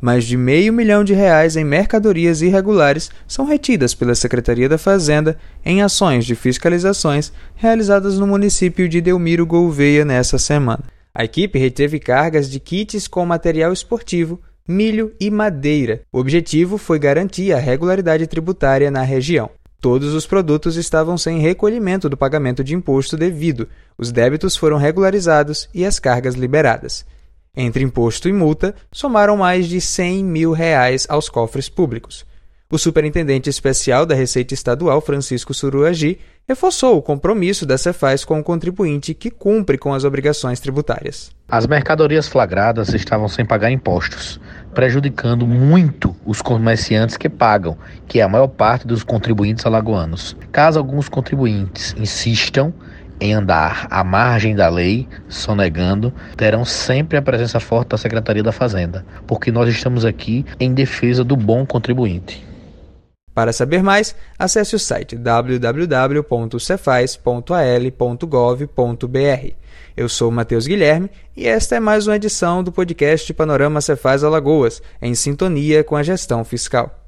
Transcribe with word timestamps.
mais 0.00 0.24
de 0.24 0.36
meio 0.36 0.72
milhão 0.72 1.04
de 1.04 1.12
reais 1.12 1.56
em 1.56 1.64
mercadorias 1.64 2.40
irregulares 2.40 3.10
são 3.28 3.44
retidas 3.44 3.94
pela 3.94 4.14
Secretaria 4.14 4.68
da 4.68 4.78
Fazenda 4.78 5.36
em 5.64 5.82
ações 5.82 6.24
de 6.24 6.34
fiscalizações 6.34 7.30
realizadas 7.54 8.18
no 8.18 8.26
município 8.26 8.88
de 8.88 9.00
Delmiro 9.00 9.44
Gouveia 9.44 10.04
nessa 10.04 10.38
semana. 10.38 10.84
A 11.14 11.24
equipe 11.24 11.58
reteve 11.58 11.98
cargas 11.98 12.50
de 12.50 12.58
kits 12.58 13.06
com 13.08 13.26
material 13.26 13.72
esportivo, 13.72 14.40
milho 14.66 15.12
e 15.20 15.30
madeira. 15.30 16.00
O 16.12 16.18
objetivo 16.18 16.78
foi 16.78 16.98
garantir 16.98 17.52
a 17.52 17.58
regularidade 17.58 18.26
tributária 18.26 18.90
na 18.90 19.02
região. 19.02 19.50
Todos 19.82 20.14
os 20.14 20.26
produtos 20.26 20.76
estavam 20.76 21.18
sem 21.18 21.40
recolhimento 21.40 22.08
do 22.08 22.16
pagamento 22.16 22.62
de 22.62 22.74
imposto 22.74 23.16
devido. 23.16 23.66
Os 23.98 24.12
débitos 24.12 24.56
foram 24.56 24.76
regularizados 24.76 25.68
e 25.74 25.84
as 25.84 25.98
cargas 25.98 26.34
liberadas. 26.36 27.04
Entre 27.56 27.82
imposto 27.82 28.28
e 28.28 28.32
multa, 28.32 28.74
somaram 28.92 29.36
mais 29.36 29.66
de 29.68 29.80
100 29.80 30.24
mil 30.24 30.52
reais 30.52 31.06
aos 31.08 31.28
cofres 31.28 31.68
públicos. 31.68 32.24
O 32.70 32.78
superintendente 32.78 33.50
especial 33.50 34.06
da 34.06 34.14
Receita 34.14 34.54
Estadual, 34.54 35.00
Francisco 35.00 35.52
Suruagi, 35.52 36.20
reforçou 36.48 36.96
o 36.96 37.02
compromisso 37.02 37.66
da 37.66 37.76
Cefaz 37.76 38.24
com 38.24 38.38
o 38.38 38.44
contribuinte 38.44 39.12
que 39.12 39.28
cumpre 39.28 39.76
com 39.76 39.92
as 39.92 40.04
obrigações 40.04 40.60
tributárias. 40.60 41.32
As 41.48 41.66
mercadorias 41.66 42.28
flagradas 42.28 42.94
estavam 42.94 43.26
sem 43.26 43.44
pagar 43.44 43.72
impostos, 43.72 44.38
prejudicando 44.72 45.44
muito 45.48 46.14
os 46.24 46.40
comerciantes 46.40 47.16
que 47.16 47.28
pagam, 47.28 47.76
que 48.06 48.20
é 48.20 48.22
a 48.22 48.28
maior 48.28 48.46
parte 48.48 48.86
dos 48.86 49.02
contribuintes 49.02 49.66
alagoanos. 49.66 50.36
Caso 50.52 50.78
alguns 50.78 51.08
contribuintes 51.08 51.92
insistam 51.98 52.72
em 53.20 53.34
andar 53.34 53.86
à 53.90 54.02
margem 54.02 54.56
da 54.56 54.68
lei, 54.70 55.06
sonegando, 55.28 56.12
terão 56.36 56.64
sempre 56.64 57.16
a 57.18 57.22
presença 57.22 57.60
forte 57.60 57.88
da 57.90 57.98
Secretaria 57.98 58.42
da 58.42 58.50
Fazenda, 58.52 59.04
porque 59.26 59.52
nós 59.52 59.68
estamos 59.68 60.04
aqui 60.06 60.44
em 60.58 60.72
defesa 60.74 61.22
do 61.22 61.36
bom 61.36 61.64
contribuinte. 61.66 62.44
Para 63.34 63.52
saber 63.52 63.82
mais, 63.82 64.16
acesse 64.38 64.74
o 64.74 64.78
site 64.78 65.16
www.cefaz.al.gov.br. 65.16 66.24
Eu 69.96 70.08
sou 70.08 70.30
Matheus 70.30 70.66
Guilherme 70.68 71.10
e 71.36 71.46
esta 71.48 71.74
é 71.76 71.80
mais 71.80 72.06
uma 72.08 72.16
edição 72.16 72.62
do 72.64 72.72
podcast 72.72 73.32
Panorama 73.34 73.80
Cefaz 73.82 74.24
Alagoas, 74.24 74.82
em 75.00 75.14
sintonia 75.14 75.84
com 75.84 75.94
a 75.94 76.02
gestão 76.02 76.42
fiscal. 76.44 76.99